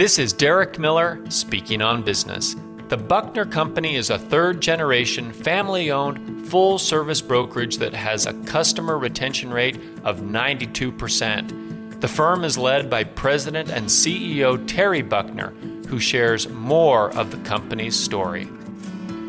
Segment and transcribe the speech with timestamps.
[0.00, 2.56] This is Derek Miller speaking on business.
[2.88, 8.32] The Buckner Company is a third generation, family owned, full service brokerage that has a
[8.44, 12.00] customer retention rate of 92%.
[12.00, 15.50] The firm is led by President and CEO Terry Buckner,
[15.88, 18.44] who shares more of the company's story.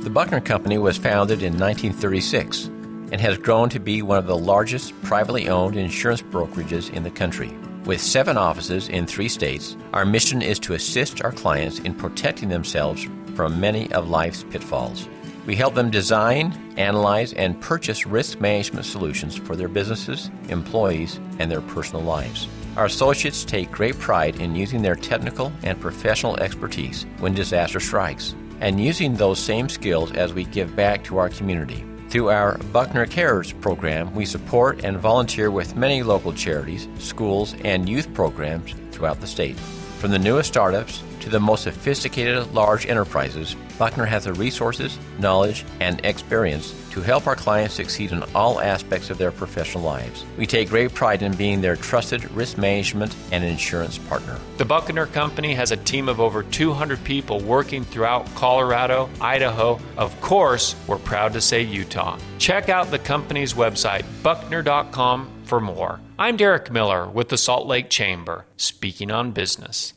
[0.04, 4.38] The Buckner Company was founded in 1936 and has grown to be one of the
[4.38, 7.54] largest privately owned insurance brokerages in the country.
[7.86, 12.50] With seven offices in three states, our mission is to assist our clients in protecting
[12.50, 15.10] themselves from many of life's pitfalls.
[15.48, 21.50] We help them design, analyze, and purchase risk management solutions for their businesses, employees, and
[21.50, 22.48] their personal lives.
[22.78, 28.36] Our associates take great pride in using their technical and professional expertise when disaster strikes,
[28.60, 31.84] and using those same skills as we give back to our community.
[32.12, 37.88] Through our Buckner Cares program, we support and volunteer with many local charities, schools, and
[37.88, 39.58] youth programs throughout the state.
[40.00, 45.66] From the newest startups to the most sophisticated large enterprises, Buckner has the resources, knowledge,
[45.80, 50.26] and experience to help our clients succeed in all aspects of their professional lives.
[50.38, 54.38] We take great pride in being their trusted risk management and insurance partner.
[54.58, 60.20] The Buckner Company has a team of over 200 people working throughout Colorado, Idaho, of
[60.22, 62.20] course, we're proud to say Utah.
[62.40, 66.00] Check out the company's website, buckner.com, for more.
[66.18, 69.94] I'm Derek Miller with the Salt Lake Chamber, speaking on business.